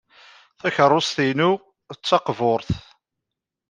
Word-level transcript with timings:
Takeṛṛust-inu 0.59 1.51
d 1.99 1.99
taqburt. 2.05 2.69